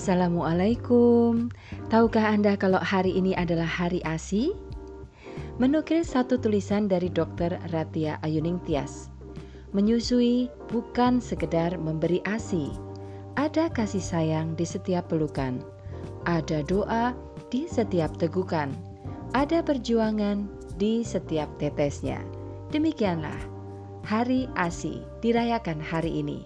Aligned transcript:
Assalamualaikum. 0.00 1.52
Tahukah 1.92 2.32
Anda 2.32 2.56
kalau 2.56 2.80
hari 2.80 3.20
ini 3.20 3.36
adalah 3.36 3.68
hari 3.68 4.00
ASI? 4.00 4.48
Menukil 5.60 6.08
satu 6.08 6.40
tulisan 6.40 6.88
dari 6.88 7.12
Dr. 7.12 7.60
Ratia 7.68 8.16
Ayuning 8.24 8.64
Tias. 8.64 9.12
Menyusui 9.76 10.48
bukan 10.72 11.20
sekedar 11.20 11.76
memberi 11.76 12.24
ASI. 12.24 12.72
Ada 13.36 13.68
kasih 13.68 14.00
sayang 14.00 14.56
di 14.56 14.64
setiap 14.64 15.12
pelukan. 15.12 15.60
Ada 16.24 16.64
doa 16.64 17.12
di 17.52 17.68
setiap 17.68 18.16
tegukan. 18.16 18.72
Ada 19.36 19.60
perjuangan 19.60 20.48
di 20.80 21.04
setiap 21.04 21.52
tetesnya. 21.60 22.24
Demikianlah 22.72 23.36
Hari 24.08 24.48
ASI 24.56 25.04
dirayakan 25.20 25.76
hari 25.76 26.24
ini. 26.24 26.40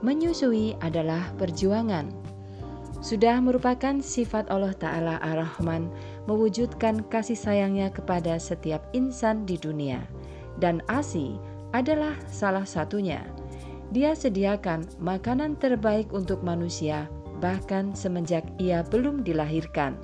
Menyusui 0.00 0.72
adalah 0.80 1.36
perjuangan 1.36 2.27
sudah 2.98 3.38
merupakan 3.38 4.02
sifat 4.02 4.50
Allah 4.50 4.74
Ta'ala 4.74 5.22
Ar-Rahman 5.22 5.86
mewujudkan 6.26 7.06
kasih 7.06 7.38
sayangnya 7.38 7.94
kepada 7.94 8.34
setiap 8.42 8.82
insan 8.90 9.46
di 9.46 9.54
dunia. 9.54 10.02
Dan 10.58 10.82
ASI 10.90 11.38
adalah 11.70 12.18
salah 12.26 12.66
satunya. 12.66 13.22
Dia 13.94 14.12
sediakan 14.12 14.98
makanan 14.98 15.56
terbaik 15.62 16.10
untuk 16.10 16.42
manusia 16.42 17.06
bahkan 17.38 17.94
semenjak 17.94 18.44
ia 18.58 18.82
belum 18.82 19.22
dilahirkan. 19.22 19.94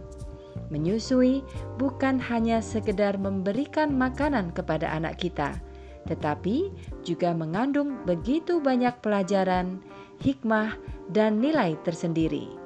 Menyusui 0.70 1.42
bukan 1.76 2.16
hanya 2.22 2.62
sekedar 2.62 3.18
memberikan 3.18 3.90
makanan 3.90 4.54
kepada 4.54 4.86
anak 4.94 5.18
kita, 5.18 5.58
tetapi 6.06 6.70
juga 7.02 7.34
mengandung 7.34 8.00
begitu 8.06 8.62
banyak 8.62 8.94
pelajaran, 9.02 9.82
hikmah, 10.22 10.78
dan 11.10 11.42
nilai 11.42 11.74
tersendiri. 11.82 12.63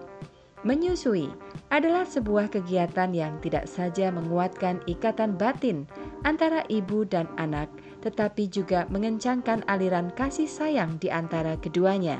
Menyusui 0.67 1.31
adalah 1.70 2.03
sebuah 2.03 2.51
kegiatan 2.51 3.14
yang 3.14 3.39
tidak 3.39 3.70
saja 3.70 4.11
menguatkan 4.11 4.83
ikatan 4.91 5.39
batin 5.39 5.87
antara 6.27 6.67
ibu 6.67 7.06
dan 7.06 7.31
anak, 7.39 7.70
tetapi 8.03 8.51
juga 8.51 8.83
mengencangkan 8.91 9.62
aliran 9.70 10.11
kasih 10.19 10.51
sayang 10.51 10.98
di 10.98 11.14
antara 11.14 11.55
keduanya. 11.62 12.19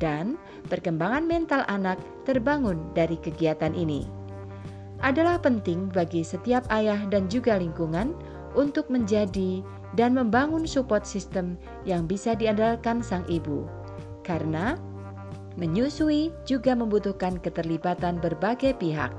Dan 0.00 0.40
perkembangan 0.72 1.28
mental 1.28 1.66
anak 1.68 2.00
terbangun 2.24 2.80
dari 2.96 3.20
kegiatan 3.20 3.76
ini. 3.76 4.08
Adalah 5.04 5.36
penting 5.38 5.92
bagi 5.92 6.24
setiap 6.24 6.64
ayah 6.72 7.04
dan 7.12 7.28
juga 7.28 7.60
lingkungan 7.60 8.16
untuk 8.56 8.88
menjadi 8.88 9.60
dan 9.92 10.16
membangun 10.16 10.64
support 10.64 11.04
system 11.04 11.60
yang 11.84 12.08
bisa 12.08 12.32
diandalkan 12.32 13.04
sang 13.04 13.26
ibu. 13.28 13.68
Karena 14.24 14.76
Menyusui 15.58 16.30
juga 16.46 16.78
membutuhkan 16.78 17.42
keterlibatan 17.42 18.22
berbagai 18.22 18.78
pihak. 18.78 19.10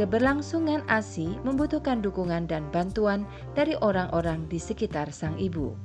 Keberlangsungan 0.00 0.80
ASI 0.88 1.36
membutuhkan 1.44 2.00
dukungan 2.00 2.48
dan 2.48 2.64
bantuan 2.72 3.28
dari 3.52 3.76
orang-orang 3.84 4.48
di 4.48 4.56
sekitar 4.56 5.12
sang 5.12 5.36
ibu. 5.36 5.76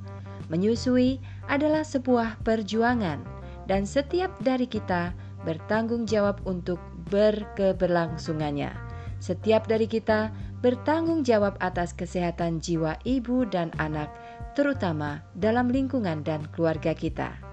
Menyusui 0.48 1.20
adalah 1.52 1.84
sebuah 1.84 2.40
perjuangan, 2.42 3.20
dan 3.68 3.84
setiap 3.84 4.32
dari 4.40 4.64
kita 4.64 5.12
bertanggung 5.44 6.08
jawab 6.08 6.40
untuk 6.48 6.80
berkeberlangsungannya. 7.12 8.72
Setiap 9.20 9.68
dari 9.68 9.84
kita 9.84 10.32
bertanggung 10.64 11.28
jawab 11.28 11.60
atas 11.60 11.92
kesehatan 11.92 12.56
jiwa 12.64 12.96
ibu 13.04 13.44
dan 13.44 13.68
anak, 13.76 14.08
terutama 14.56 15.20
dalam 15.36 15.68
lingkungan 15.68 16.24
dan 16.24 16.48
keluarga 16.56 16.96
kita. 16.96 17.49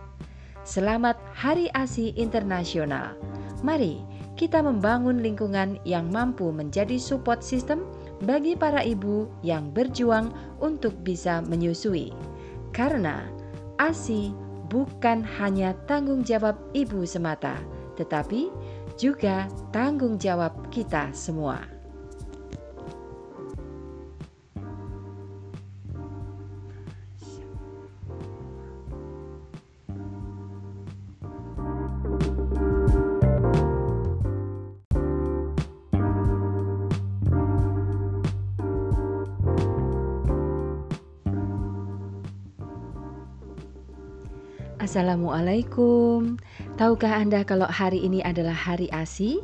Selamat 0.68 1.16
Hari 1.32 1.72
ASI 1.72 2.12
Internasional. 2.20 3.16
Mari 3.64 4.04
kita 4.36 4.60
membangun 4.60 5.24
lingkungan 5.24 5.80
yang 5.88 6.12
mampu 6.12 6.52
menjadi 6.52 7.00
support 7.00 7.40
system 7.40 7.88
bagi 8.28 8.52
para 8.52 8.84
ibu 8.84 9.32
yang 9.48 9.72
berjuang 9.72 10.28
untuk 10.60 10.92
bisa 11.08 11.40
menyusui. 11.40 12.12
Karena 12.76 13.32
ASI 13.80 14.36
bukan 14.68 15.24
hanya 15.40 15.72
tanggung 15.88 16.28
jawab 16.28 16.60
ibu 16.76 17.08
semata, 17.08 17.56
tetapi 17.96 18.52
juga 19.00 19.48
tanggung 19.72 20.20
jawab 20.20 20.52
kita 20.68 21.16
semua. 21.16 21.77
Assalamualaikum. 44.88 46.40
Tahukah 46.80 47.20
Anda 47.20 47.44
kalau 47.44 47.68
hari 47.68 48.08
ini 48.08 48.24
adalah 48.24 48.56
hari 48.56 48.88
ASI? 48.96 49.44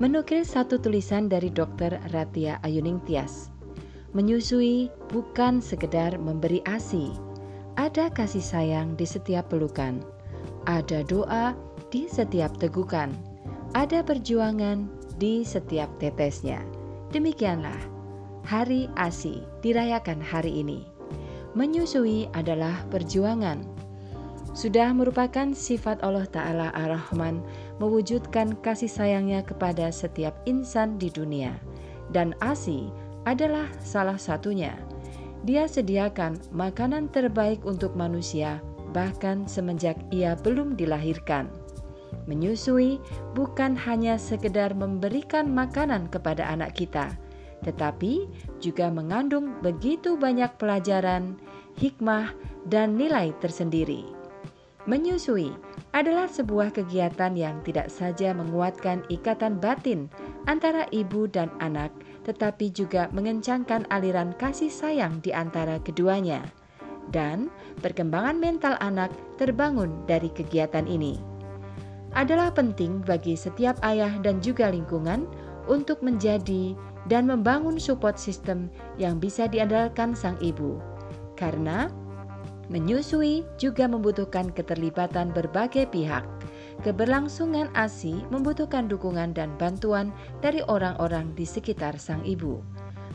Menukil 0.00 0.48
satu 0.48 0.80
tulisan 0.80 1.28
dari 1.28 1.52
Dr. 1.52 2.00
Ratia 2.08 2.56
Ayuning 2.64 3.04
Tias. 3.04 3.52
Menyusui 4.16 4.88
bukan 5.12 5.60
sekedar 5.60 6.16
memberi 6.16 6.64
ASI. 6.64 7.12
Ada 7.76 8.08
kasih 8.16 8.40
sayang 8.40 8.96
di 8.96 9.04
setiap 9.04 9.52
pelukan. 9.52 10.00
Ada 10.64 11.04
doa 11.04 11.52
di 11.92 12.08
setiap 12.08 12.56
tegukan. 12.56 13.12
Ada 13.76 14.00
perjuangan 14.00 14.88
di 15.20 15.44
setiap 15.44 15.92
tetesnya. 16.00 16.64
Demikianlah 17.12 17.76
Hari 18.48 18.88
ASI 18.96 19.44
dirayakan 19.60 20.24
hari 20.24 20.64
ini. 20.64 20.88
Menyusui 21.52 22.32
adalah 22.32 22.88
perjuangan 22.88 23.89
sudah 24.50 24.90
merupakan 24.90 25.54
sifat 25.54 26.02
Allah 26.02 26.26
Ta'ala 26.26 26.74
Ar-Rahman 26.74 27.38
mewujudkan 27.78 28.58
kasih 28.60 28.90
sayangnya 28.90 29.46
kepada 29.46 29.88
setiap 29.94 30.34
insan 30.46 30.98
di 30.98 31.06
dunia. 31.10 31.54
Dan 32.10 32.34
ASI 32.42 32.90
adalah 33.24 33.70
salah 33.78 34.18
satunya. 34.18 34.74
Dia 35.46 35.70
sediakan 35.70 36.52
makanan 36.52 37.14
terbaik 37.14 37.62
untuk 37.62 37.94
manusia 37.94 38.58
bahkan 38.90 39.46
semenjak 39.46 39.96
ia 40.10 40.34
belum 40.34 40.74
dilahirkan. 40.74 41.46
Menyusui 42.26 42.98
bukan 43.38 43.78
hanya 43.78 44.18
sekedar 44.18 44.74
memberikan 44.74 45.46
makanan 45.50 46.10
kepada 46.10 46.46
anak 46.50 46.74
kita, 46.74 47.14
tetapi 47.62 48.26
juga 48.58 48.90
mengandung 48.90 49.62
begitu 49.62 50.18
banyak 50.18 50.50
pelajaran, 50.58 51.38
hikmah, 51.78 52.34
dan 52.66 52.98
nilai 52.98 53.30
tersendiri. 53.38 54.19
Menyusui 54.88 55.52
adalah 55.92 56.24
sebuah 56.24 56.72
kegiatan 56.72 57.36
yang 57.36 57.60
tidak 57.66 57.92
saja 57.92 58.32
menguatkan 58.32 59.04
ikatan 59.12 59.60
batin 59.60 60.08
antara 60.48 60.88
ibu 60.88 61.28
dan 61.28 61.52
anak, 61.60 61.92
tetapi 62.24 62.72
juga 62.72 63.12
mengencangkan 63.12 63.84
aliran 63.92 64.32
kasih 64.40 64.72
sayang 64.72 65.20
di 65.20 65.36
antara 65.36 65.76
keduanya. 65.84 66.40
Dan 67.12 67.50
perkembangan 67.84 68.38
mental 68.38 68.78
anak 68.80 69.12
terbangun 69.36 69.92
dari 70.08 70.32
kegiatan 70.32 70.86
ini. 70.88 71.20
Adalah 72.16 72.54
penting 72.54 73.04
bagi 73.04 73.36
setiap 73.36 73.76
ayah 73.84 74.16
dan 74.24 74.40
juga 74.40 74.72
lingkungan 74.72 75.28
untuk 75.68 76.00
menjadi 76.00 76.72
dan 77.06 77.28
membangun 77.28 77.76
support 77.76 78.16
system 78.16 78.72
yang 78.96 79.20
bisa 79.20 79.44
diandalkan 79.44 80.16
sang 80.16 80.38
ibu. 80.40 80.78
Karena 81.38 81.90
Menyusui 82.70 83.42
juga 83.58 83.90
membutuhkan 83.90 84.54
keterlibatan 84.54 85.34
berbagai 85.34 85.90
pihak. 85.90 86.22
Keberlangsungan 86.86 87.66
ASI 87.74 88.22
membutuhkan 88.30 88.86
dukungan 88.86 89.34
dan 89.34 89.58
bantuan 89.58 90.14
dari 90.38 90.62
orang-orang 90.70 91.34
di 91.34 91.42
sekitar 91.42 91.98
sang 91.98 92.22
ibu. 92.22 92.62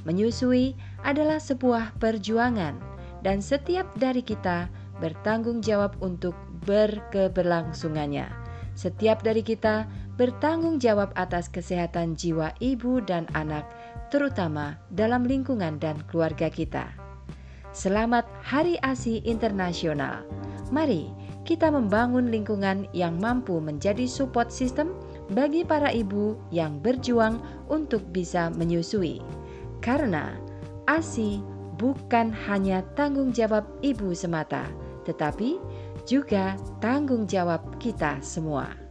Menyusui 0.03 0.75
adalah 1.07 1.39
sebuah 1.39 1.95
perjuangan, 2.03 2.75
dan 3.23 3.39
setiap 3.39 3.87
dari 3.95 4.21
kita 4.21 4.67
bertanggung 4.99 5.63
jawab 5.63 5.95
untuk 6.03 6.35
berkeberlangsungannya. 6.67 8.27
Setiap 8.75 9.23
dari 9.23 9.39
kita 9.39 9.87
bertanggung 10.19 10.83
jawab 10.83 11.15
atas 11.15 11.47
kesehatan 11.47 12.19
jiwa 12.19 12.51
ibu 12.59 12.99
dan 13.07 13.23
anak, 13.31 13.63
terutama 14.11 14.75
dalam 14.91 15.23
lingkungan 15.23 15.79
dan 15.79 16.03
keluarga 16.11 16.51
kita. 16.51 17.04
Selamat 17.75 18.23
Hari 18.39 18.79
ASI 18.79 19.19
Internasional. 19.27 20.23
Mari 20.71 21.11
kita 21.43 21.67
membangun 21.67 22.31
lingkungan 22.31 22.87
yang 22.95 23.19
mampu 23.19 23.59
menjadi 23.59 24.07
support 24.07 24.47
system 24.47 24.95
bagi 25.35 25.67
para 25.67 25.91
ibu 25.91 26.39
yang 26.55 26.79
berjuang 26.79 27.35
untuk 27.67 27.99
bisa 28.15 28.47
menyusui. 28.55 29.19
Karena 29.83 30.39
ASI 30.87 31.43
bukan 31.75 32.31
hanya 32.47 32.79
tanggung 32.95 33.35
jawab 33.35 33.67
ibu 33.83 34.15
semata, 34.15 34.71
tetapi 35.03 35.59
juga 36.07 36.55
tanggung 36.79 37.27
jawab 37.27 37.59
kita 37.75 38.23
semua. 38.23 38.84